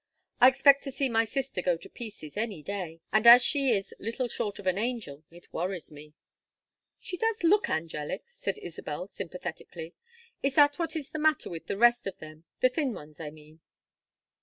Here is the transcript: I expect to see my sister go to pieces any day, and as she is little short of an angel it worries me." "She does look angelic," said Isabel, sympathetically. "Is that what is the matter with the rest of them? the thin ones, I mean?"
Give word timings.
I 0.39 0.47
expect 0.47 0.81
to 0.85 0.91
see 0.91 1.09
my 1.09 1.25
sister 1.25 1.61
go 1.61 1.77
to 1.77 1.87
pieces 1.87 2.35
any 2.35 2.63
day, 2.63 3.01
and 3.13 3.27
as 3.27 3.43
she 3.45 3.69
is 3.69 3.93
little 3.99 4.27
short 4.27 4.57
of 4.57 4.65
an 4.65 4.79
angel 4.79 5.23
it 5.29 5.53
worries 5.53 5.91
me." 5.91 6.15
"She 6.99 7.17
does 7.17 7.43
look 7.43 7.69
angelic," 7.69 8.23
said 8.27 8.57
Isabel, 8.63 9.09
sympathetically. 9.09 9.93
"Is 10.41 10.55
that 10.55 10.79
what 10.79 10.95
is 10.95 11.11
the 11.11 11.19
matter 11.19 11.51
with 11.51 11.67
the 11.67 11.77
rest 11.77 12.07
of 12.07 12.17
them? 12.17 12.45
the 12.61 12.69
thin 12.69 12.93
ones, 12.95 13.19
I 13.19 13.29
mean?" 13.29 13.59